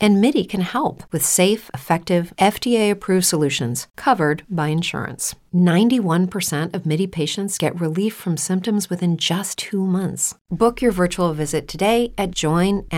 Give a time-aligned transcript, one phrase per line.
[0.00, 5.34] And MIDI can help with safe, effective, FDA approved solutions covered by insurance.
[5.54, 10.34] 91% of MIDI patients get relief from symptoms within just two months.
[10.50, 12.88] Book your virtual visit today at joinmidi.com.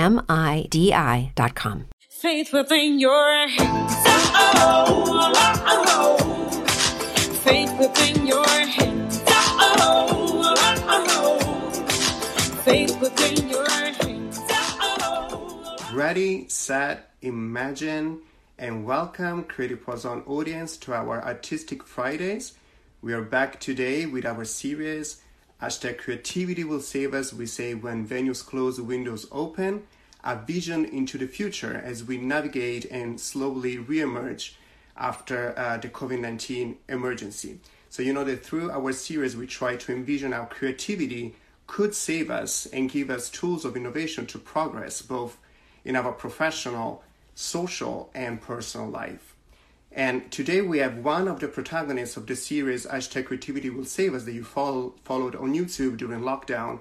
[2.10, 3.94] Faith within your hands.
[4.62, 6.64] Oh, oh, oh.
[7.44, 9.20] Faith within your hands.
[12.64, 13.49] Faith within.
[15.92, 18.20] Ready, set, imagine,
[18.56, 22.52] and welcome Creative Poison audience to our Artistic Fridays.
[23.02, 25.20] We are back today with our series
[25.60, 27.32] Hashtag Creativity Will Save Us.
[27.32, 29.82] We say when venues close, windows open.
[30.22, 34.52] A vision into the future as we navigate and slowly reemerge
[34.96, 37.58] after uh, the COVID 19 emergency.
[37.88, 41.34] So, you know that through our series, we try to envision how creativity
[41.66, 45.36] could save us and give us tools of innovation to progress both
[45.84, 47.02] in our professional,
[47.34, 49.34] social, and personal life.
[49.92, 54.14] And today we have one of the protagonists of the series Hashtag Creativity Will Save
[54.14, 56.78] Us that you follow, followed on YouTube during lockdown.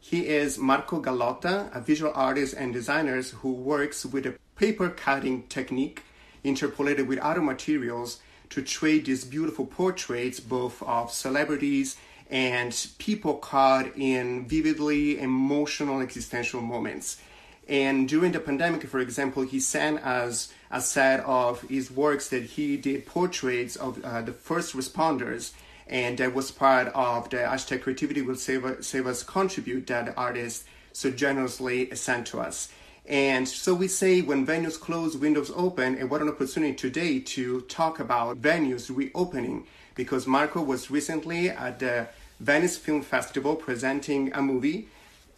[0.00, 5.42] He is Marco Gallotta, a visual artist and designer who works with a paper cutting
[5.48, 6.02] technique
[6.44, 11.96] interpolated with other materials to create these beautiful portraits both of celebrities
[12.30, 17.20] and people caught in vividly emotional existential moments.
[17.68, 22.44] And during the pandemic, for example, he sent us a set of his works that
[22.44, 25.52] he did portraits of uh, the first responders.
[25.88, 30.14] And that was part of the hashtag creativity will save, save us contribute that the
[30.16, 32.70] artist so generously sent to us.
[33.08, 37.60] And so we say when venues close, windows open, and what an opportunity today to
[37.62, 42.08] talk about venues reopening because Marco was recently at the
[42.40, 44.88] Venice Film Festival presenting a movie.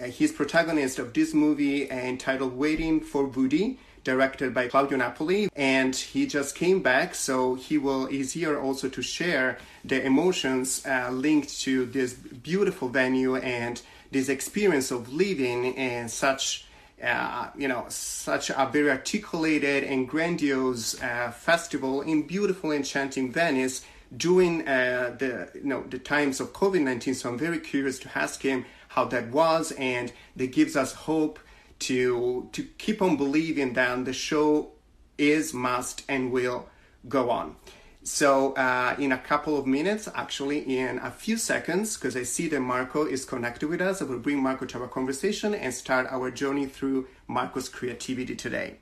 [0.00, 5.94] Uh, he's protagonist of this movie entitled Waiting for Woody, directed by Claudio Napoli, and
[5.94, 11.10] he just came back, so he will is here also to share the emotions uh,
[11.10, 13.82] linked to this beautiful venue and
[14.12, 16.64] this experience of living in such
[17.02, 23.84] uh, you know, such a very articulated and grandiose uh, festival in beautiful, enchanting Venice
[24.16, 27.14] during uh, the you know the times of COVID nineteen.
[27.14, 31.38] So I'm very curious to ask him how that was, and that gives us hope
[31.80, 34.72] to to keep on believing that the show
[35.16, 36.68] is, must, and will
[37.08, 37.56] go on.
[38.02, 42.48] So uh, in a couple of minutes, actually in a few seconds, because I see
[42.48, 46.06] that Marco is connected with us, I will bring Marco to our conversation and start
[46.10, 48.78] our journey through Marco's creativity today.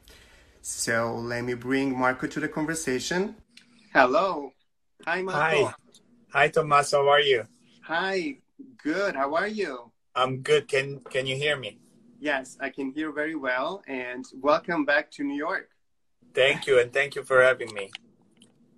[0.63, 3.37] So let me bring Marco to the conversation.
[3.93, 4.53] Hello.
[5.05, 5.65] Hi, Marco.
[5.67, 5.75] Hi.
[6.33, 6.93] Hi, Tomas.
[6.93, 7.45] How are you?
[7.83, 8.37] Hi.
[8.83, 9.17] Good.
[9.17, 9.91] How are you?
[10.17, 10.67] I'm good.
[10.67, 11.79] Can Can you hear me?
[12.19, 13.83] Yes, I can hear very well.
[13.87, 15.69] And welcome back to New York.
[16.33, 17.91] Thank you, and thank you for having me.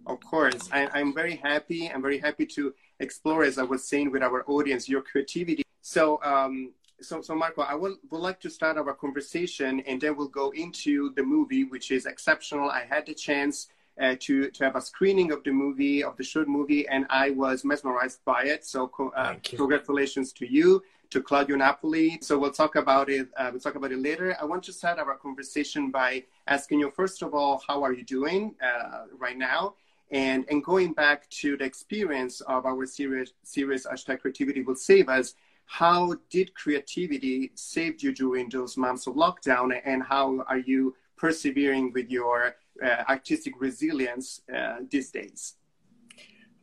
[0.06, 1.88] Of course, I, I'm very happy.
[1.88, 5.62] I'm very happy to explore, as I was saying, with our audience, your creativity.
[5.80, 10.16] So, um, so, so Marco, I would, would like to start our conversation, and then
[10.16, 12.68] we'll go into the movie, which is exceptional.
[12.68, 13.68] I had the chance
[14.00, 17.30] uh, to to have a screening of the movie, of the short movie, and I
[17.30, 18.64] was mesmerized by it.
[18.64, 22.18] So, uh, congratulations to you, to Claudio Napoli.
[22.20, 23.28] So we'll talk about it.
[23.36, 24.36] Uh, we'll talk about it later.
[24.40, 28.04] I want to start our conversation by asking you, first of all, how are you
[28.04, 29.74] doing uh, right now?
[30.10, 35.08] And, and going back to the experience of our series, series hashtag creativity will save
[35.08, 35.34] us,
[35.66, 41.92] how did creativity save you during those months of lockdown and how are you persevering
[41.92, 45.56] with your uh, artistic resilience uh, these days?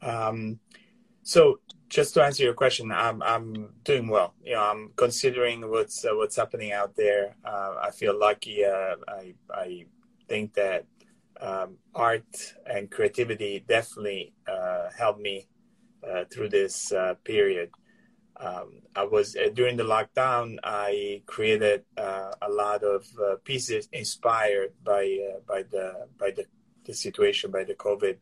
[0.01, 0.59] Um,
[1.25, 1.59] so
[1.89, 4.35] just to answer your question, I'm I'm doing well.
[4.43, 7.35] You know, I'm considering what's uh, what's happening out there.
[7.43, 8.63] Uh, I feel lucky.
[8.63, 9.85] Uh, I I
[10.29, 10.85] think that
[11.41, 15.47] um, art and creativity definitely uh, helped me
[16.07, 17.71] uh, through this uh, period.
[18.37, 20.57] Um, I was during the lockdown.
[20.63, 23.03] I created a lot of
[23.43, 25.17] pieces inspired by
[25.47, 26.45] by the by the,
[26.85, 28.17] the situation by the COVID,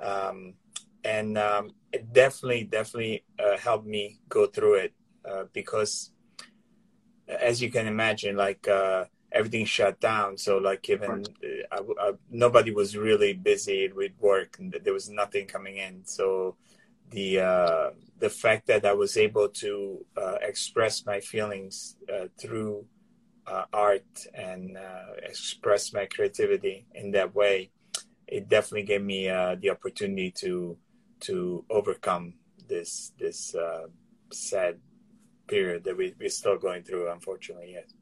[0.00, 0.54] um,
[1.04, 3.24] and um, it definitely definitely
[3.60, 4.94] helped me go through it
[5.52, 6.12] because,
[7.28, 8.66] as you can imagine, like
[9.32, 10.36] everything shut down.
[10.36, 15.08] So like even uh, I, I, nobody was really busy with work, and there was
[15.10, 16.04] nothing coming in.
[16.04, 16.56] So
[17.10, 22.86] the uh, the fact that I was able to uh, express my feelings uh, through
[23.46, 27.70] uh, art and uh, express my creativity in that way,
[28.26, 30.76] it definitely gave me uh, the opportunity to
[31.20, 32.34] to overcome
[32.68, 33.86] this this uh,
[34.32, 34.78] sad
[35.46, 37.72] period that we, we're still going through, unfortunately.
[37.72, 37.94] Yes.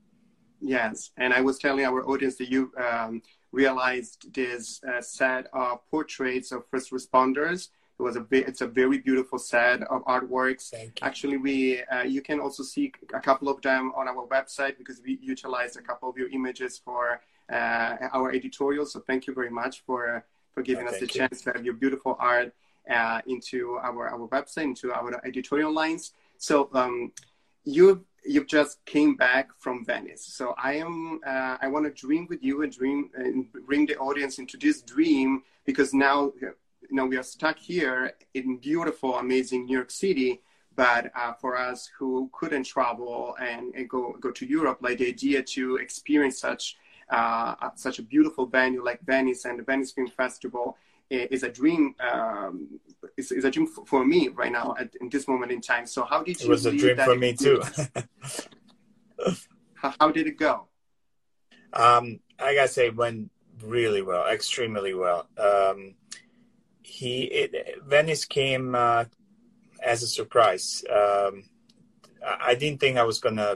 [0.61, 3.21] Yes, and I was telling our audience that you um,
[3.53, 7.69] realized this uh, set of portraits of first responders.
[7.99, 10.73] It was a it's a very beautiful set of artworks.
[11.03, 15.01] Actually, we uh, you can also see a couple of them on our website because
[15.05, 17.21] we utilized a couple of your images for
[17.53, 18.87] uh, our editorial.
[18.87, 21.19] So thank you very much for for giving oh, us the you.
[21.21, 22.55] chance to have your beautiful art
[22.91, 26.13] uh, into our our website, into our editorial lines.
[26.39, 27.13] So um,
[27.65, 30.25] you you've just came back from Venice.
[30.25, 33.97] So I am uh, I want to dream with you and dream and bring the
[33.97, 36.55] audience into this dream because now you
[36.91, 40.41] know we are stuck here in beautiful, amazing New York City.
[40.75, 45.09] But uh, for us who couldn't travel and, and, go go to Europe, like the
[45.09, 46.77] idea to experience such
[47.09, 50.77] uh, such a beautiful venue like Venice and the Venice Film Festival
[51.11, 52.81] is a dream um,
[53.17, 55.87] is, is a dream for me right now at in this moment in time.
[55.87, 57.63] So how did you it was a dream for me too.
[59.75, 60.69] how, how, did it go?
[61.73, 63.31] Um i gotta say it went
[63.63, 65.29] really well extremely well.
[65.39, 65.95] Um
[66.83, 69.05] he it, venice came uh,
[69.83, 70.85] as a surprise.
[70.91, 71.45] Um
[72.25, 73.55] I, I didn't think i was gonna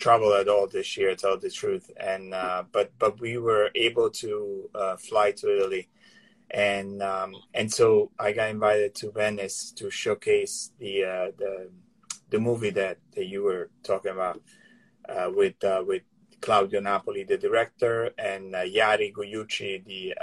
[0.00, 1.90] travel at all this year, to tell the truth.
[1.98, 5.88] And uh, but but we were able to uh, fly to Italy,
[6.50, 11.70] and um, and so I got invited to Venice to showcase the uh, the
[12.30, 14.40] the movie that, that you were talking about
[15.08, 16.02] uh, with uh, with
[16.40, 20.14] Claudio Napoli, the director, and uh, Yari Gugliucci, the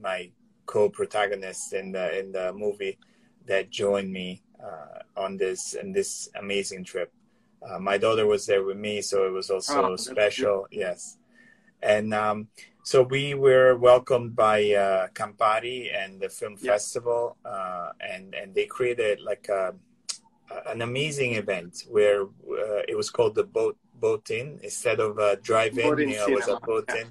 [0.00, 0.30] my
[0.66, 2.98] co-protagonist in the in the movie
[3.46, 4.42] that joined me
[5.16, 7.12] on this in this amazing trip.
[7.66, 10.66] Uh, my daughter was there with me, so it was also oh, special.
[10.70, 11.16] Yes,
[11.82, 12.48] and um,
[12.84, 16.72] so we were welcomed by uh, Campari and the film yeah.
[16.72, 19.74] festival, uh, and and they created like a,
[20.66, 25.36] an amazing event where uh, it was called the boat boat in instead of a
[25.36, 25.98] drive-in.
[25.98, 27.08] You know, it was a boat in.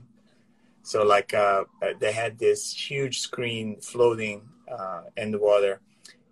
[0.83, 1.63] So like uh,
[1.99, 5.81] they had this huge screen floating uh, in the water,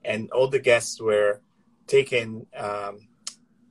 [0.05, 1.41] and all the guests were
[1.87, 2.45] taken.
[2.55, 3.07] Um,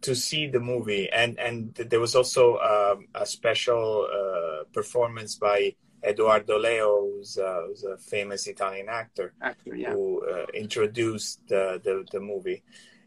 [0.02, 5.74] to see the movie, and and there was also um, a special uh, performance by
[6.02, 9.92] Edoardo Leo, who's, uh, who's, a famous Italian actor, actor yeah.
[9.92, 12.62] who uh, introduced the, the, the movie,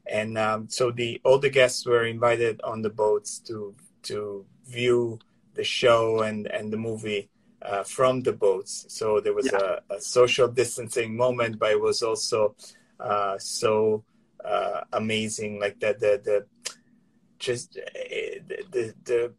[0.06, 3.74] and um, so the all the guests were invited on the boats to
[4.04, 5.18] to view
[5.56, 7.30] the show and and the movie
[7.62, 8.86] uh, from the boats.
[8.90, 9.78] So there was yeah.
[9.90, 12.56] a, a, social distancing moment, but it was also
[13.00, 14.04] uh, so
[14.44, 16.46] uh, amazing, like the the the
[17.44, 19.34] just eh, the, the, the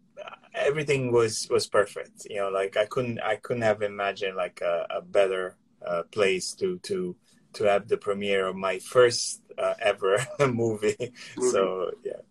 [0.55, 4.87] everything was was perfect you know like i couldn't i couldn't have imagined like a,
[4.91, 5.57] a better
[5.87, 7.17] uh, place to to
[7.53, 10.97] to have the premiere of my first uh, ever movie.
[11.37, 11.51] movie.
[11.51, 12.23] so yeah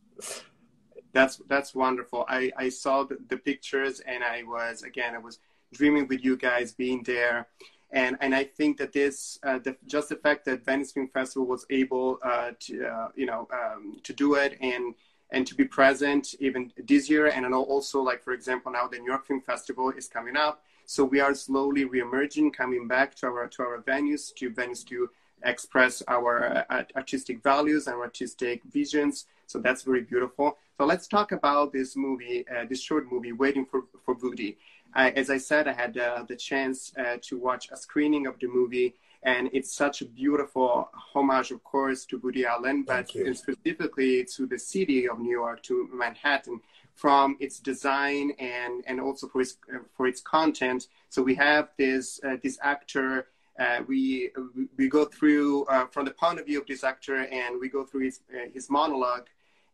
[1.12, 5.40] that's that's wonderful i i saw the, the, pictures and i was again i was
[5.74, 7.48] dreaming with you guys being there
[7.92, 11.48] and and i think that this uh, the, just the fact that venice film festival
[11.48, 14.96] was able uh, to uh, you know um, to do it and
[15.34, 17.28] and to be present even this year.
[17.28, 20.38] And I know also, like, for example, now the New York Film Festival is coming
[20.38, 20.64] up.
[20.86, 25.10] So we are slowly reemerging, coming back to our, to our venues, to venues to
[25.44, 29.26] express our uh, artistic values and artistic visions.
[29.48, 30.58] So that's very beautiful.
[30.78, 34.58] So let's talk about this movie, uh, this short movie, Waiting for, for Woody.
[34.96, 38.38] Uh, as I said, I had uh, the chance uh, to watch a screening of
[38.40, 44.26] the movie and it's such a beautiful homage, of course, to Woody Allen, but specifically
[44.36, 46.60] to the city of New York, to Manhattan,
[46.94, 49.58] from its design and and also for its
[49.96, 50.88] for its content.
[51.10, 53.28] So we have this uh, this actor.
[53.60, 54.32] Uh, we
[54.78, 57.84] we go through uh, from the point of view of this actor, and we go
[57.86, 59.28] through his uh, his monologue,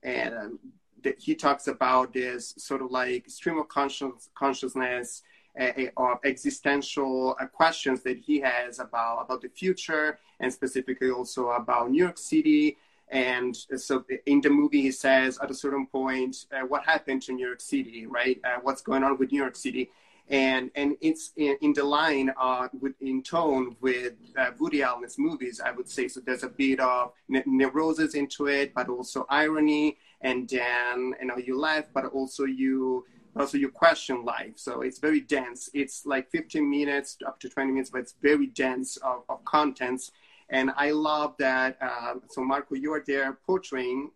[0.03, 0.59] and um,
[1.17, 5.23] he talks about this sort of like stream of conscious, consciousness
[5.97, 11.89] of existential uh, questions that he has about about the future and specifically also about
[11.91, 12.77] New York City.
[13.11, 17.33] And so in the movie, he says at a certain point, uh, what happened to
[17.33, 18.39] New York City, right?
[18.43, 19.89] Uh, what's going on with New York City?
[20.29, 25.17] And, and it's in, in the line, uh, with, in tone with uh, Woody Allen's
[25.17, 26.07] movies, I would say.
[26.07, 29.97] So there's a bit of ne- neurosis into it, but also irony.
[30.21, 33.05] And then, you know, you laugh, but also you
[33.39, 34.53] also you question life.
[34.55, 35.69] So it's very dense.
[35.73, 40.11] It's like 15 minutes up to 20 minutes, but it's very dense of, of contents.
[40.49, 41.77] And I love that.
[41.81, 44.11] Uh, so Marco, you are there portraying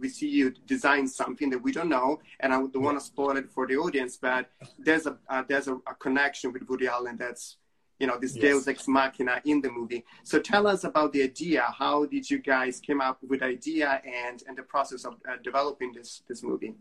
[0.00, 3.36] we see you design something that we don't know, and I don't want to spoil
[3.36, 7.16] it for the audience, but there's a uh, there's a, a, connection with Woody Allen
[7.16, 7.56] that's
[7.98, 8.42] you know this yes.
[8.42, 10.04] Deus ex machina in the movie.
[10.24, 11.62] So tell us about the idea.
[11.78, 15.92] How did you guys came up with idea and and the process of uh, developing
[15.92, 16.74] this this movie?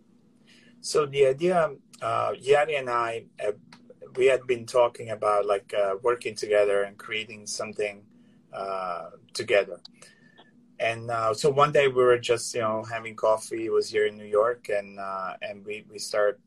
[0.81, 1.69] So the idea,
[2.01, 3.51] uh, Yari and I, uh,
[4.15, 8.01] we had been talking about like uh, working together and creating something
[8.51, 9.79] uh, together.
[10.79, 13.65] And uh, so one day we were just you know having coffee.
[13.67, 16.41] It was here in New York, and uh, and we we started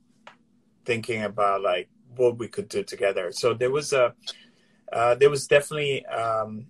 [0.85, 3.31] thinking about like what we could do together.
[3.31, 4.15] So there was a
[4.93, 6.67] uh, there was definitely um,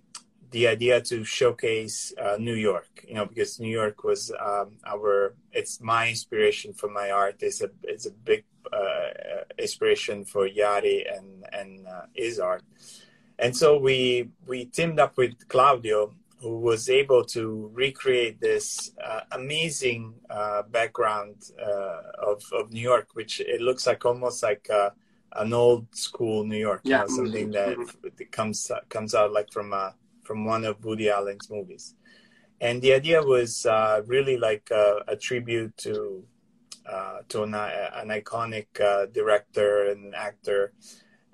[0.55, 5.35] the idea to showcase uh, New York, you know, because New York was um, our
[5.51, 7.35] it's my inspiration for my art.
[7.47, 12.63] It's a it's a big uh, inspiration for Yari and and uh, his art
[13.37, 19.21] and so we we teamed up with Claudio, who was able to recreate this uh,
[19.31, 24.69] amazing uh, background uh, of of New York, which it looks like almost like
[25.43, 28.23] an old school New York, yeah, you know, something that mm-hmm.
[28.31, 29.93] comes comes out like from a,
[30.25, 31.95] from one of Woody Allen's movies.
[32.61, 36.25] And the idea was uh, really like a, a tribute to
[37.29, 38.67] to an, an iconic
[39.11, 40.71] director and actor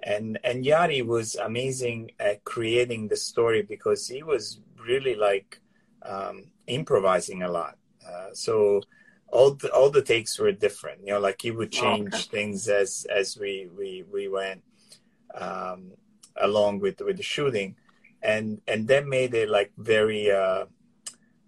[0.03, 5.61] and and Yari was amazing at creating the story because he was really like
[6.01, 7.77] um, improvising a lot.
[8.07, 8.81] Uh, so
[9.27, 11.01] all the all the takes were different.
[11.01, 12.23] You know, like he would oh, change okay.
[12.23, 14.63] things as as we we we went
[15.35, 15.91] um,
[16.35, 17.75] along with with the shooting,
[18.21, 20.65] and and that made it like very uh,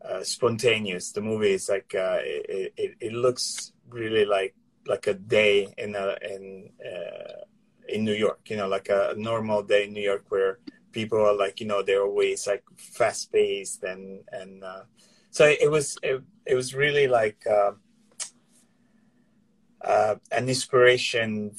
[0.03, 1.11] uh, spontaneous.
[1.11, 4.55] The movie is like uh, it, it, it looks really like
[4.87, 7.43] like a day in a in uh,
[7.87, 10.59] in New York, you know, like a normal day in New York where
[10.91, 14.83] people are like, you know, they're always like fast paced and, and, uh,
[15.31, 17.71] so it was, it, it was really like, uh,
[20.31, 21.51] an inspiration,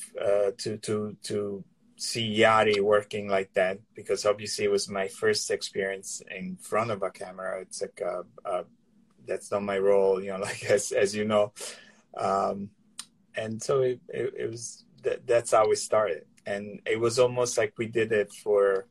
[0.59, 1.64] to, to, to
[1.97, 7.03] see Yari working like that because obviously it was my first experience in front of
[7.03, 7.61] a camera.
[7.61, 8.65] It's like, uh, uh,
[9.27, 11.53] that's not my role, you know, like as, as you know,
[12.17, 12.71] um,
[13.37, 17.57] and so it, it, it was that, that's how we started and it was almost
[17.57, 18.87] like we did it for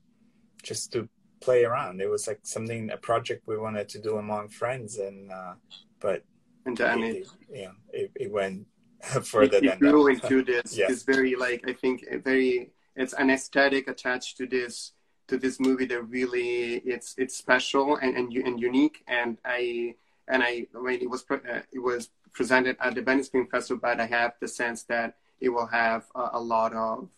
[0.62, 1.08] just to
[1.42, 5.32] play around it was like something a project we wanted to do among friends and
[5.32, 5.54] uh
[6.00, 6.24] but
[6.66, 8.66] and then it, it, yeah it, it went
[9.24, 10.24] further it, than grew that.
[10.24, 10.90] into this yes.
[10.90, 14.94] it's very like i think very it's an aesthetic attached to this
[15.28, 19.94] to this movie that really it's it's special and and, and unique and i
[20.28, 21.38] and i when it was uh,
[21.72, 25.50] it was presented at the Venice Film Festival but i have the sense that it
[25.50, 27.10] will have a, a lot of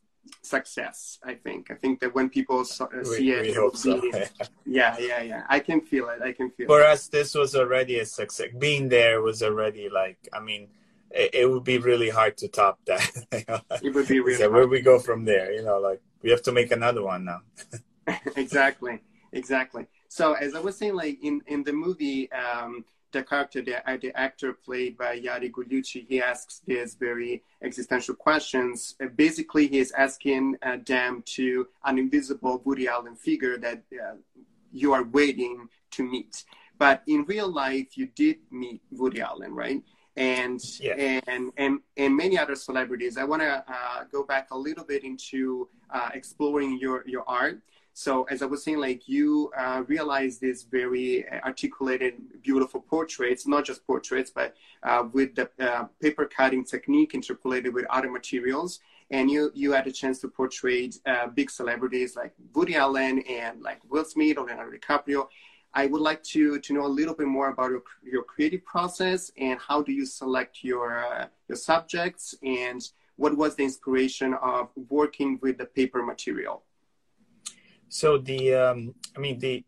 [0.41, 1.19] success.
[1.23, 1.71] I think.
[1.71, 4.01] I think that when people so, uh, see we, it, we hope so.
[4.65, 5.43] yeah, yeah, yeah.
[5.49, 6.21] I can feel it.
[6.21, 6.67] I can feel.
[6.67, 6.87] For it.
[6.87, 8.49] us, this was already a success.
[8.57, 10.17] Being there was already like.
[10.33, 10.67] I mean,
[11.15, 13.09] it, it would be really hard to top that.
[13.83, 14.37] it would be really.
[14.37, 15.53] So where we go from there?
[15.53, 17.41] You know, like we have to make another one now.
[18.35, 19.01] exactly.
[19.31, 19.87] Exactly.
[20.09, 22.31] So as I was saying, like in in the movie.
[22.31, 27.41] Um, the character, the, uh, the actor played by Yari Gugliucci, he asks these very
[27.63, 28.95] existential questions.
[29.01, 34.15] Uh, basically, he is asking uh, them to an invisible Woody Allen figure that uh,
[34.73, 36.43] you are waiting to meet.
[36.77, 39.81] But in real life, you did meet Woody Allen, right?
[40.17, 41.19] And yeah.
[41.27, 43.17] and and and many other celebrities.
[43.17, 47.61] I want to uh, go back a little bit into uh, exploring your your art.
[47.97, 53.63] So as I was saying, like you uh, realize these very articulated, beautiful portraits, not
[53.63, 54.53] just portraits, but
[54.83, 58.81] uh, with the uh, paper cutting technique interpolated with other materials.
[59.11, 63.61] And you, you had a chance to portray uh, big celebrities like Woody Allen and
[63.61, 65.29] like Will Smith or Leonardo DiCaprio.
[65.75, 69.31] I would like to, to know a little bit more about your, your creative process
[69.37, 72.81] and how do you select your, uh, your subjects and
[73.17, 76.63] what was the inspiration of working with the paper material?
[77.89, 79.63] So the, um, I mean, the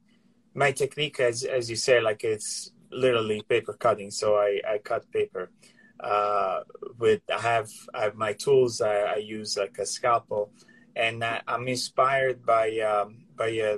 [0.58, 4.12] my technique, as as you say, like it's literally paper cutting.
[4.12, 5.52] So I I cut paper.
[6.00, 6.62] Uh,
[7.00, 8.82] with I have I have my tools.
[8.82, 10.52] I, I use like a scalpel,
[10.96, 13.78] and I, am inspired by um, by uh,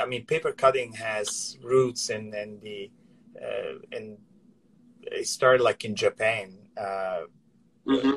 [0.00, 2.90] I mean, paper cutting has roots in in the
[3.40, 4.18] uh, in
[5.02, 6.58] it started like in Japan.
[6.76, 7.22] Uh,
[7.86, 8.14] mm-hmm.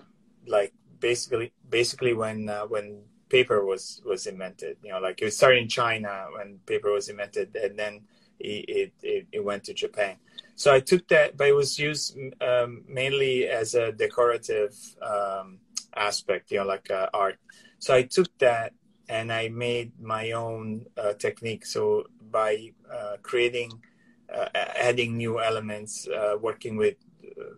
[0.48, 4.78] Like basically, basically when uh, when paper was was invented.
[4.84, 8.02] You know, like it started in China when paper was invented, and then
[8.40, 10.18] it it, it went to Japan.
[10.56, 15.58] So I took that, but it was used um, mainly as a decorative um,
[15.96, 17.40] aspect, you know, like uh, art.
[17.80, 18.74] So I took that
[19.10, 21.66] and I made my own uh, technique.
[21.66, 23.72] So by uh, creating,
[24.34, 27.56] uh, adding new elements, uh, working with uh,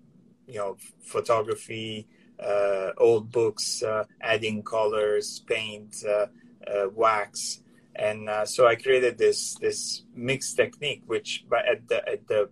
[0.47, 2.07] you know photography,
[2.39, 3.83] uh, old books,
[4.21, 6.03] adding colors, paint,
[6.93, 7.61] wax,
[7.95, 12.49] and so I created this this mixed technique, which at the at the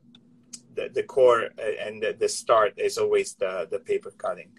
[0.75, 4.49] the, the core and the, the, start is always the the paper cutting.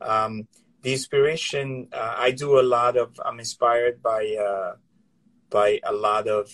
[0.00, 0.46] Um,
[0.82, 3.18] the inspiration I do a lot of.
[3.24, 4.36] I'm inspired by
[5.50, 6.50] by a lot of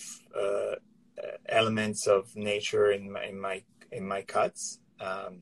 [1.47, 4.79] elements of nature in my in my in my cuts.
[4.99, 5.41] Um,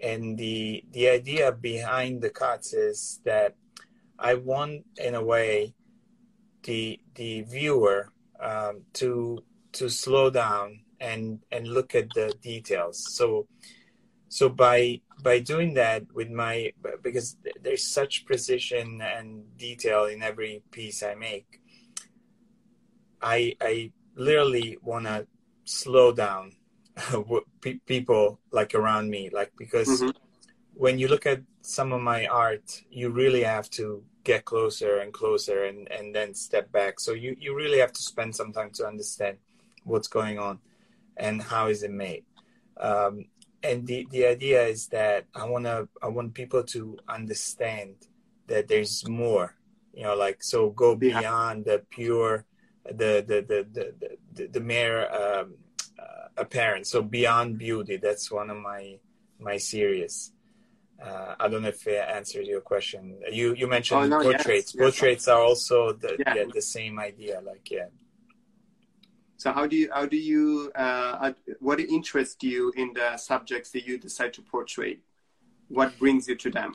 [0.00, 3.54] and the the idea behind the cuts is that
[4.18, 5.74] I want, in a way,
[6.64, 9.42] the the viewer um, to
[9.72, 13.04] to slow down and and look at the details.
[13.10, 13.46] So
[14.32, 16.72] so by by doing that with my
[17.02, 21.60] because there's such precision and detail in every piece I make,
[23.20, 25.26] I I literally want to
[25.64, 26.52] slow down
[27.84, 30.16] people like around me like because mm-hmm.
[30.72, 35.12] when you look at some of my art you really have to get closer and
[35.12, 38.70] closer and and then step back so you you really have to spend some time
[38.70, 39.36] to understand
[39.84, 40.58] what's going on
[41.18, 42.24] and how is it made
[42.78, 43.26] um,
[43.62, 47.94] and the the idea is that i want to i want people to understand
[48.46, 49.54] that there's more
[49.94, 52.44] you know like so go beyond the pure
[52.84, 55.54] the the the the the, the mere um,
[55.98, 56.86] uh, apparent.
[56.86, 58.98] So beyond beauty, that's one of my
[59.38, 60.32] my series.
[61.02, 63.18] Uh, I don't know if it answers your question.
[63.30, 64.74] You you mentioned oh, no, portraits.
[64.74, 65.28] Yes, portraits yes.
[65.28, 66.34] are also the yeah.
[66.34, 66.44] yeah.
[66.52, 67.40] the same idea.
[67.44, 67.86] Like yeah.
[69.42, 73.84] So how do you how do you uh, what interests you in the subjects that
[73.88, 75.00] you decide to portray?
[75.66, 76.70] What brings you to them?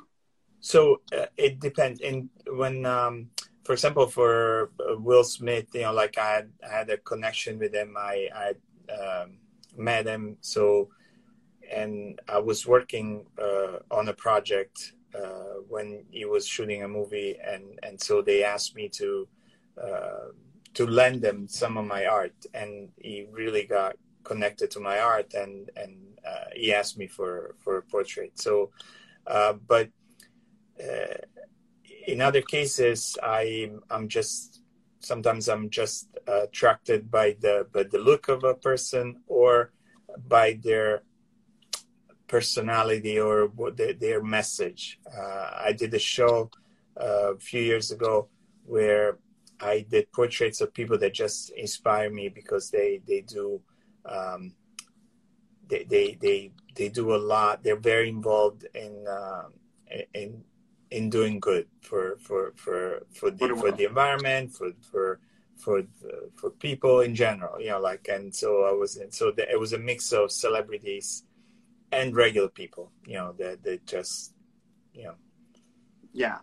[0.60, 2.02] So uh, it depends.
[2.02, 2.30] In
[2.62, 3.30] when um,
[3.64, 7.58] for example, for uh, Will Smith, you know, like I had, I had a connection
[7.58, 7.96] with him.
[7.98, 8.48] I, I
[8.94, 9.38] um,
[9.78, 10.36] met him.
[10.42, 10.90] So,
[11.74, 17.38] and I was working uh, on a project uh, when he was shooting a movie,
[17.42, 19.28] and and so they asked me to
[19.82, 20.28] uh,
[20.74, 25.34] to lend them some of my art, and he really got connected to my art,
[25.34, 25.94] and and
[26.28, 28.40] uh, he asked me for for a portrait.
[28.40, 28.72] So,
[29.26, 29.90] uh, but
[32.08, 34.62] in other cases, I I'm just
[35.00, 39.72] sometimes I'm just uh, attracted by the by the look of a person or
[40.28, 41.04] by their
[42.28, 45.00] personality or their, their message.
[45.06, 46.52] Uh, I did a show
[47.00, 48.28] uh, a few years ago
[48.66, 49.18] where
[49.60, 53.62] I did portraits of people that just inspire me because they they do
[54.06, 54.54] um,
[55.68, 57.64] they, they they they do a lot.
[57.64, 59.54] They're very involved in um,
[60.14, 60.44] in
[60.92, 65.20] in doing good for for for for the for the environment for for
[65.58, 69.50] for the, for people in general you know like and so i was so the,
[69.52, 71.24] it was a mix of celebrities
[71.92, 74.34] and regular people you know that that just
[74.94, 75.16] you know
[76.14, 76.38] yeah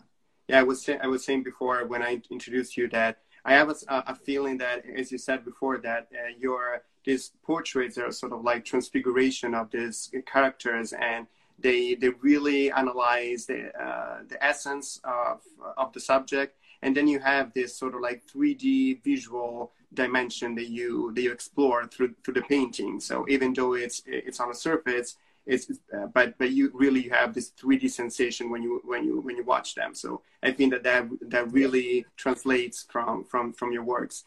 [0.48, 3.74] yeah i was i was saying before when i introduced you that i have a,
[3.88, 8.42] a feeling that as you said before that uh, your these portraits are sort of
[8.42, 11.26] like transfiguration of these characters and
[11.58, 15.40] they they really analyze the uh, the essence of
[15.76, 20.68] of the subject, and then you have this sort of like 3D visual dimension that
[20.68, 23.00] you that you explore through through the painting.
[23.00, 27.34] So even though it's it's on a surface, it's uh, but but you really have
[27.34, 29.94] this 3D sensation when you when you when you watch them.
[29.94, 34.24] So I think that that that really translates from from from your works.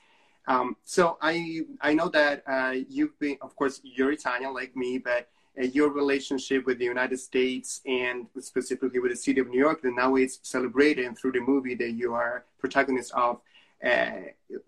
[0.48, 4.98] Um, so I I know that uh, you've been, of course, you're Italian like me,
[4.98, 5.28] but
[5.60, 9.82] uh, your relationship with the United States and specifically with the city of New York
[9.82, 13.42] that now is celebrated through the movie that you are protagonist of
[13.84, 14.12] uh,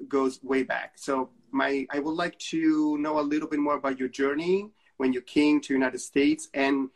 [0.07, 0.93] goes way back.
[0.95, 5.13] So my I would like to know a little bit more about your journey when
[5.13, 6.89] you came to United States and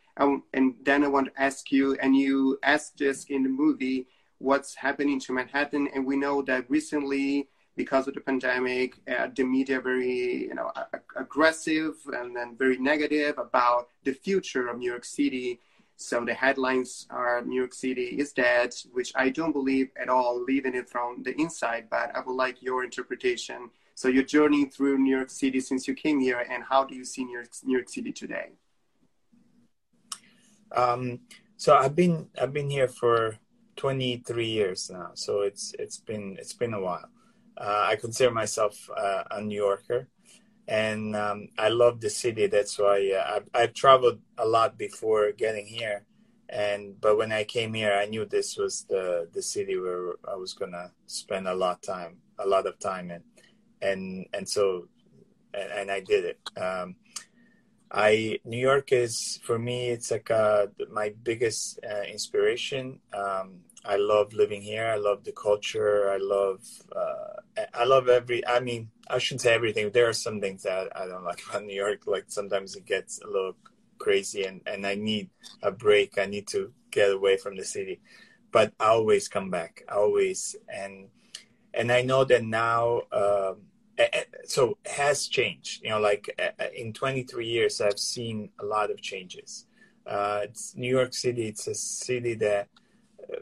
[0.52, 4.06] and then I want to ask you and you asked this in the movie
[4.38, 9.42] what's happening to Manhattan and we know that recently because of the pandemic, uh, the
[9.42, 10.70] media very you know
[11.16, 15.60] aggressive and then very negative about the future of New York City.
[15.96, 20.42] So the headlines are New York City is dead, which I don't believe at all,
[20.42, 21.84] leaving it from the inside.
[21.88, 23.70] But I would like your interpretation.
[23.94, 27.04] So your journey through New York City since you came here, and how do you
[27.04, 28.50] see New York, New York City today?
[30.74, 31.20] Um,
[31.56, 33.38] so I've been I've been here for
[33.76, 35.10] 23 years now.
[35.14, 37.08] So it's it's been it's been a while.
[37.56, 40.08] Uh, I consider myself uh, a New Yorker,
[40.66, 42.48] and um, I love the city.
[42.48, 46.04] That's why uh, I've, traveled a lot before getting here,
[46.48, 50.34] and but when I came here, I knew this was the the city where I
[50.34, 53.22] was gonna spend a lot time, a lot of time in,
[53.84, 54.88] and and so,
[55.52, 56.38] and, and I did it.
[56.60, 56.96] Um,
[57.90, 59.90] I New York is for me.
[59.90, 62.98] It's like uh, my biggest uh, inspiration.
[63.12, 64.86] Um, I love living here.
[64.86, 66.10] I love the culture.
[66.10, 66.60] I love
[66.94, 68.44] uh, I love every.
[68.46, 69.90] I mean, I shouldn't say everything.
[69.90, 72.06] There are some things that I don't like about New York.
[72.06, 73.56] Like sometimes it gets a little
[73.98, 75.30] crazy, and and I need
[75.62, 76.18] a break.
[76.18, 78.00] I need to get away from the city,
[78.50, 79.84] but I always come back.
[79.92, 81.08] always and
[81.72, 83.02] and I know that now.
[83.12, 83.73] Um,
[84.46, 85.82] so has changed.
[85.82, 86.28] You know like
[86.76, 89.66] in 23 years i've seen a lot of changes.
[90.06, 92.68] Uh, it's new york city it's a city that
[93.22, 93.40] uh,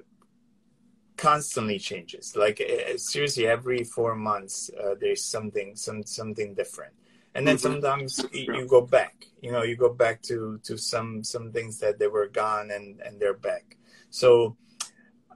[1.16, 2.36] constantly changes.
[2.36, 6.94] Like uh, seriously every four months uh, there's something some something different.
[7.34, 7.72] And then mm-hmm.
[7.72, 9.26] sometimes you, you, go back.
[9.40, 13.00] You know you go back to to some some things that they were gone and
[13.00, 13.76] and they're back.
[14.10, 14.56] So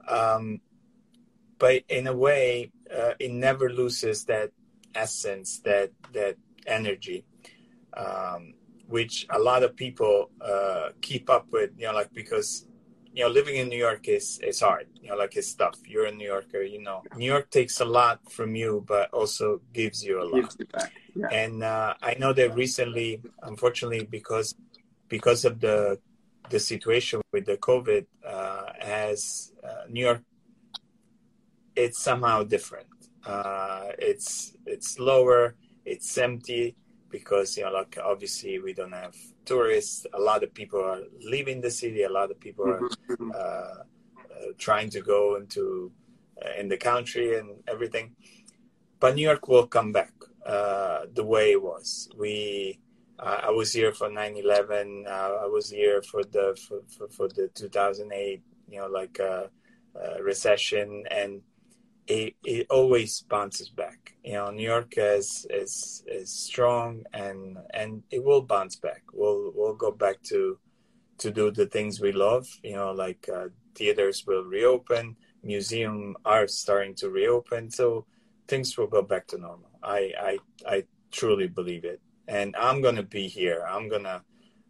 [0.07, 0.61] um
[1.59, 4.51] but in a way uh, it never loses that
[4.97, 7.25] essence, that that energy,
[7.95, 8.53] um,
[8.87, 11.71] which a lot of people uh, keep up with.
[11.77, 12.67] You know, like because
[13.13, 14.87] you know living in New York is is hard.
[15.01, 15.77] You know, like it's tough.
[15.87, 16.63] You're a New Yorker.
[16.63, 20.55] You know, New York takes a lot from you, but also gives you a lot.
[21.15, 21.27] Yeah.
[21.31, 24.55] And uh, I know that recently, unfortunately, because
[25.09, 25.99] because of the
[26.49, 30.21] the situation with the COVID, uh, as uh, New York,
[31.75, 32.87] it's somehow different.
[33.25, 36.75] Uh, it's it's lower, it's empty
[37.09, 40.05] because you know, like obviously we don't have tourists.
[40.13, 42.03] A lot of people are leaving the city.
[42.03, 43.31] A lot of people are mm-hmm.
[43.31, 43.83] uh, uh,
[44.57, 45.91] trying to go into
[46.43, 48.15] uh, in the country and everything.
[48.99, 50.13] But New York will come back
[50.45, 52.09] uh, the way it was.
[52.17, 52.79] We
[53.19, 55.07] I was here for 9/11.
[55.07, 59.19] I was here for the for, for, for the 2008, you know, like
[60.21, 61.41] recession and
[62.07, 64.15] it, it always bounces back.
[64.23, 69.03] You know, New York is is is strong and and it will bounce back.
[69.13, 70.57] We'll we'll go back to
[71.19, 72.47] to do the things we love.
[72.63, 78.05] You know, like uh, theaters will reopen, museum are starting to reopen, so
[78.47, 79.71] things will go back to normal.
[79.83, 83.65] I I I truly believe it, and I'm gonna be here.
[83.67, 84.23] I'm gonna,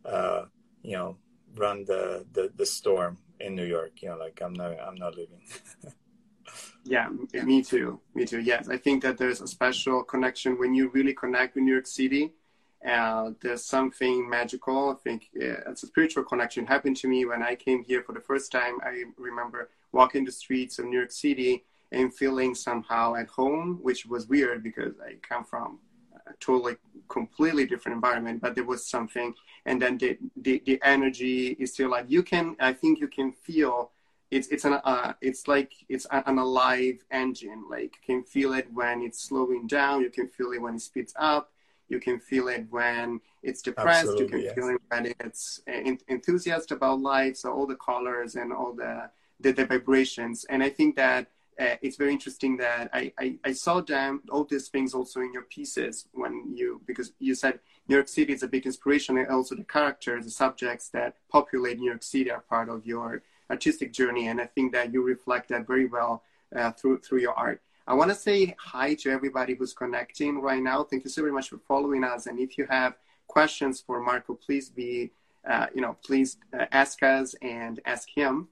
[0.05, 0.45] uh,
[0.81, 1.17] you know,
[1.55, 4.01] run the, the the storm in New York.
[4.01, 5.41] You know, like I'm not I'm not leaving.
[6.83, 7.09] Yeah,
[7.43, 7.99] me too.
[8.15, 8.39] Me too.
[8.39, 11.87] Yes, I think that there's a special connection when you really connect with New York
[11.87, 12.33] City.
[12.87, 14.91] Uh, there's something magical.
[14.91, 16.65] I think it's a spiritual connection.
[16.65, 18.77] Happened to me when I came here for the first time.
[18.83, 24.05] I remember walking the streets of New York City and feeling somehow at home, which
[24.05, 25.79] was weird because I come from
[26.27, 26.75] a totally,
[27.09, 28.41] completely different environment.
[28.41, 29.33] But there was something,
[29.65, 32.55] and then the the, the energy is still like you can.
[32.59, 33.91] I think you can feel
[34.31, 37.63] it's it's an uh, it's like it's an alive engine.
[37.69, 40.01] Like you can feel it when it's slowing down.
[40.01, 41.51] You can feel it when it speeds up.
[41.89, 44.09] You can feel it when it's depressed.
[44.09, 44.55] Absolutely, you can yes.
[44.55, 45.61] feel it when it's
[46.09, 47.37] enthusiastic about life.
[47.37, 49.09] So all the colors and all the
[49.39, 50.45] the, the vibrations.
[50.49, 51.27] And I think that
[51.59, 55.33] uh, it's very interesting that I, I, I saw them all these things also in
[55.33, 59.27] your pieces when you because you said New York City is a big inspiration and
[59.29, 63.93] also the characters, the subjects that populate New York City are part of your artistic
[63.93, 66.23] journey, and I think that you reflect that very well
[66.55, 67.61] uh, through through your art.
[67.87, 70.83] I want to say hi to everybody who's connecting right now.
[70.83, 72.27] Thank you so very much for following us.
[72.27, 72.95] And if you have
[73.27, 75.11] questions for Marco, please be,
[75.49, 78.49] uh, you know, please uh, ask us and ask him.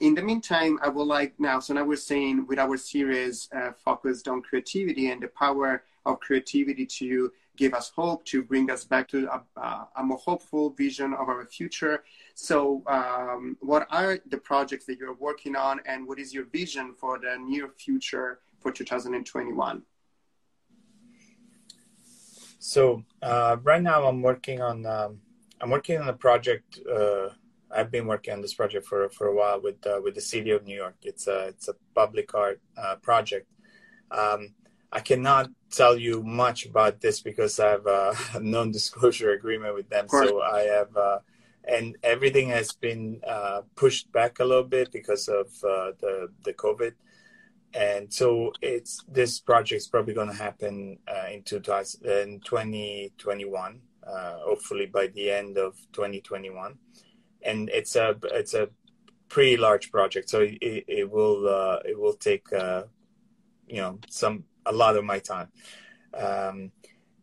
[0.00, 3.72] In the meantime, I would like now, so now we're saying with our series uh,
[3.84, 8.84] focused on creativity and the power of creativity to give us hope, to bring us
[8.84, 12.04] back to a, a more hopeful vision of our future.
[12.40, 16.94] So, um, what are the projects that you're working on, and what is your vision
[16.96, 19.82] for the near future for 2021?
[22.60, 25.20] So, uh, right now, I'm working on um,
[25.60, 26.78] I'm working on a project.
[26.88, 27.30] Uh,
[27.72, 30.52] I've been working on this project for, for a while with uh, with the city
[30.52, 30.94] of New York.
[31.02, 33.48] It's a it's a public art uh, project.
[34.12, 34.54] Um,
[34.92, 40.06] I cannot tell you much about this because I have a non-disclosure agreement with them.
[40.08, 41.18] So I have uh,
[41.68, 46.54] and everything has been uh, pushed back a little bit because of uh, the the
[46.54, 46.92] COVID.
[47.74, 53.80] And so it's this project is probably going to happen uh, in, 2000, in 2021,
[54.06, 56.78] uh, hopefully by the end of 2021.
[57.42, 58.70] And it's a it's a
[59.28, 62.84] pretty large project, so it, it will uh, it will take uh,
[63.66, 65.48] you know some a lot of my time.
[66.14, 66.72] Um,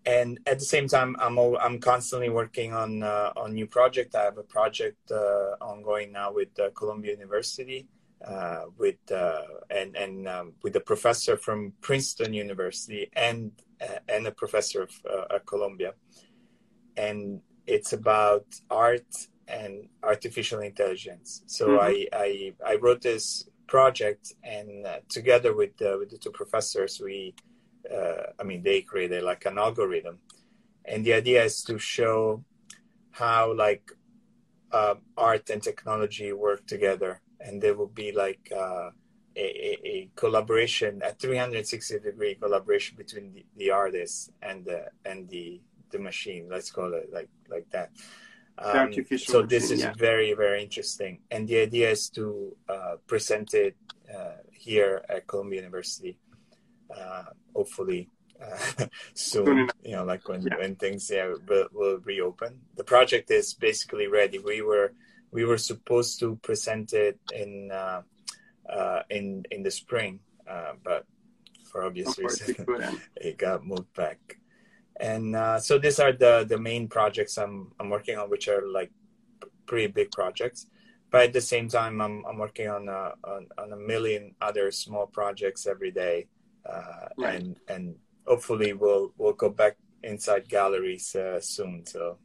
[0.05, 4.15] and at the same time, I'm I'm constantly working on uh, on new project.
[4.15, 7.87] I have a project uh, ongoing now with uh, Columbia University,
[8.25, 14.27] uh, with uh, and and um, with a professor from Princeton University and uh, and
[14.27, 14.91] a professor of,
[15.33, 15.93] at Columbia,
[16.97, 21.43] and it's about art and artificial intelligence.
[21.47, 21.79] So Mhm.
[21.81, 27.01] I, I I wrote this project, and uh, together with uh, with the two professors,
[27.01, 27.33] we
[27.91, 30.19] uh, I mean they created like an algorithm,
[30.85, 32.43] and the idea is to show
[33.11, 33.91] how like
[34.71, 38.89] uh, art and technology work together, and there will be like uh,
[39.35, 45.61] a, a, collaboration, a 360 degree collaboration between the, the artist and the and the
[45.91, 46.47] the machine.
[46.49, 47.91] Let's call it like like that.
[48.57, 49.93] Artificial so this machine, is yeah.
[49.97, 53.75] very very interesting, and the idea is to uh, present it
[54.13, 56.17] uh, here at Columbia University,
[56.93, 57.23] uh,
[57.55, 58.09] hopefully
[58.41, 59.69] uh, Soon.
[59.83, 60.57] You know, like when Yeah.
[60.57, 62.59] when things yeah will, will reopen.
[62.75, 64.39] The project is basically ready.
[64.39, 64.93] We were
[65.31, 68.01] we were supposed to present it in uh,
[68.69, 70.19] uh, in in the spring,
[70.49, 71.05] uh, but
[71.71, 74.19] for obvious Of course, we reasons, it got moved back.
[74.99, 78.65] And uh, so these are the the main projects I'm I'm working on, which are
[78.67, 78.91] like
[79.65, 80.67] pretty big projects.
[81.11, 84.71] But at the same time, I'm I'm working on a on, on a million other
[84.71, 86.27] small projects every day,
[86.65, 87.35] uh, Right.
[87.35, 91.85] and and hopefully we'll we'll go back inside galleries uh, soon.
[91.85, 92.17] So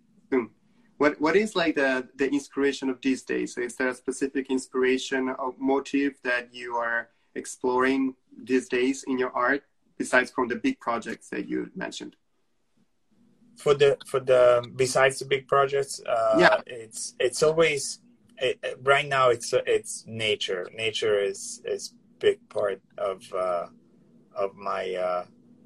[0.98, 3.54] What what is like the the inspiration of these days?
[3.54, 9.18] So is there a specific inspiration or motive that you are exploring these days in
[9.18, 9.62] your art,
[9.96, 12.16] besides from the big projects that you mentioned?
[13.56, 16.56] for the for the besides the big projects uh Yeah.
[16.66, 18.00] it's it's always
[18.38, 18.56] it,
[18.92, 23.66] right now it's it's nature nature is is big part of uh
[24.34, 25.24] of my uh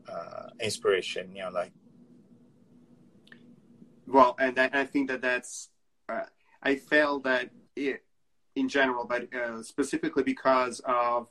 [0.08, 1.72] uh inspiration you know like
[4.06, 5.70] Well, and I, I think that that's
[6.08, 6.26] uh,
[6.62, 8.02] I felt that it,
[8.54, 11.28] in general, but uh, specifically because of,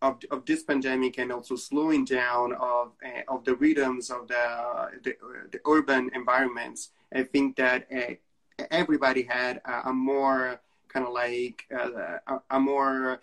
[0.00, 4.90] of of this pandemic and also slowing down of uh, of the rhythms of the
[5.02, 5.16] the,
[5.50, 6.90] the urban environments.
[7.14, 8.14] I think that uh,
[8.70, 13.20] everybody had a, a more kind of like a, a more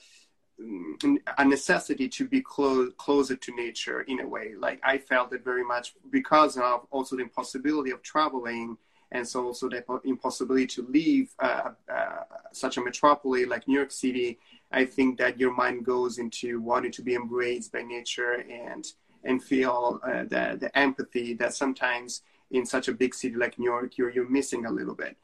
[1.37, 4.53] a necessity to be close closer to nature in a way.
[4.57, 8.77] Like i felt it very much because of also the impossibility of traveling
[9.11, 13.91] and so also the impossibility to leave uh, uh, such a metropolis like new york
[13.91, 14.39] city
[14.71, 18.93] i think that your mind goes into wanting to be embraced by nature and
[19.23, 22.21] and feel uh, the, the empathy that sometimes
[22.51, 25.17] in such a big city like new york you're, you're missing a little bit.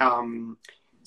[0.00, 0.56] Um,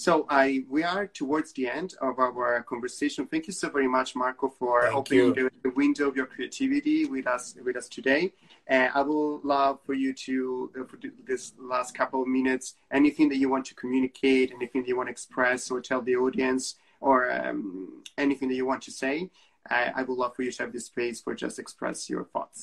[0.03, 3.25] so I we are towards the end of our conversation.
[3.25, 7.05] Thank you so very much, Marco, for Thank opening the, the window of your creativity
[7.05, 8.33] with us with us today.
[8.67, 13.29] And I would love for you to uh, for this last couple of minutes, anything
[13.29, 16.75] that you want to communicate, anything that you want to express or tell the audience,
[16.99, 19.29] or um, anything that you want to say.
[19.69, 22.59] I, I would love for you to have this space for just express your thoughts.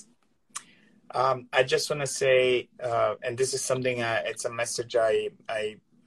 [1.20, 4.94] um i just want to say uh and this is something uh, it's a message
[5.10, 5.14] i
[5.58, 5.62] i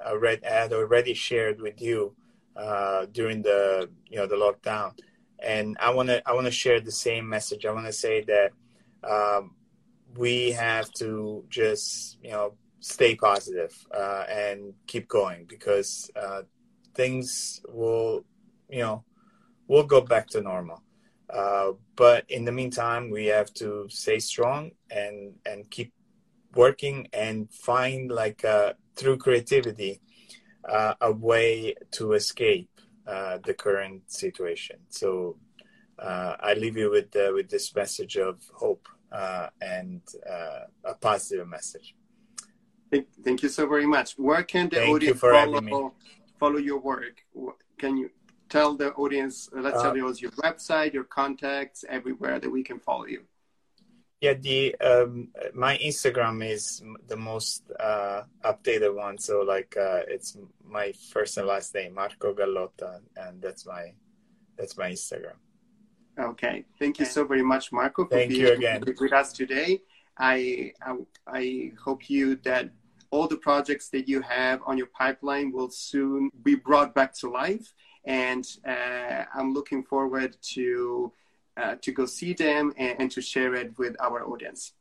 [0.06, 2.16] already I had already shared with you
[2.56, 4.92] uh during the you know the lockdown.
[5.40, 7.66] And i want to i want to share the same message.
[7.66, 8.52] I want to say that
[9.04, 9.56] um
[10.16, 16.42] we have to just you know stay positive uh, and keep going because uh,
[16.96, 18.26] things will
[18.70, 19.04] you know
[19.68, 20.84] will go back to normal.
[21.30, 25.92] Uh, but in the meantime we have to stay strong and and keep
[26.56, 30.00] working and find like uh, through creativity
[30.70, 32.70] uh, a way to escape
[33.08, 35.36] uh, the current situation so
[36.00, 40.96] uh, I leave you with uh, with this message of hope uh, and uh, a
[40.96, 41.96] positive message.
[42.92, 44.14] Thank, thank you so very much.
[44.18, 45.94] Where can the Thank audience follow,
[46.40, 47.24] follow your work?
[47.80, 48.10] Can you
[48.50, 52.80] tell the audience, let's tell the audience your website, your contacts, everywhere that we can
[52.80, 53.24] follow you?
[54.24, 59.18] Yeah, the um, my Instagram is the most uh, updated one.
[59.18, 63.92] So like uh, it's my first and last name, Marco Gallotta, and that's my
[64.58, 65.36] that's my Instagram.
[66.18, 66.64] Okay.
[66.80, 68.82] Thank you so very much, Marco, for Thank being you again.
[68.86, 69.82] with us today.
[70.18, 70.96] I, I
[71.28, 72.70] I hope you that
[73.12, 77.30] all the projects that you have on your pipeline will soon be brought back to
[77.30, 77.74] life,
[78.06, 81.12] and uh, I'm looking forward to
[81.58, 84.74] uh, to go see them and, and to share it with our audience.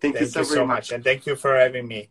[0.00, 0.76] Thank, Thank you so you very so much.
[0.76, 2.08] much, and thank you for having me.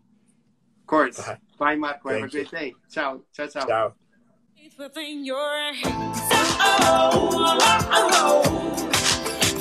[0.81, 1.17] Of course.
[1.19, 1.37] Bye.
[1.57, 2.09] Bye, Marco.
[2.09, 2.45] Have a Thank you.
[2.45, 2.75] great day.
[2.91, 3.21] Ciao.
[3.35, 3.65] Ciao, ciao.
[3.65, 3.93] Ciao.
[4.55, 6.19] Faith within your hands.
[6.61, 8.87] Oh, oh, oh.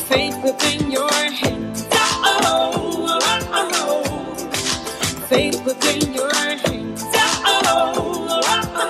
[0.09, 1.87] Faith within your hands.
[1.93, 2.23] Oh,
[3.05, 3.19] oh,
[3.75, 4.47] oh.
[5.29, 7.03] Faith within your hands.
[7.05, 8.41] Oh, oh,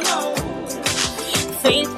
[0.07, 0.35] oh.
[1.63, 1.98] Faith